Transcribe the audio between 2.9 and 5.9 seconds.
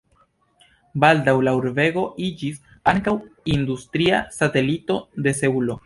ankaŭ industria satelito de Seulo.